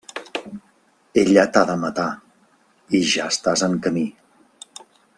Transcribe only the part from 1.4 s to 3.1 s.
t'ha de matar, i